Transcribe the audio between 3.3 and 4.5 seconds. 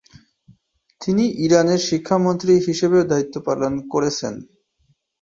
পালন করেছেন।